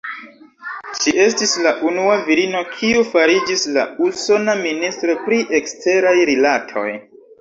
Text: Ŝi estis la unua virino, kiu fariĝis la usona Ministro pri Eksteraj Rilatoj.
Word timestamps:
Ŝi 1.01 1.11
estis 1.25 1.51
la 1.67 1.73
unua 1.89 2.15
virino, 2.29 2.63
kiu 2.77 3.03
fariĝis 3.11 3.67
la 3.77 3.85
usona 4.07 4.57
Ministro 4.65 5.19
pri 5.27 5.41
Eksteraj 5.61 6.17
Rilatoj. 6.33 6.89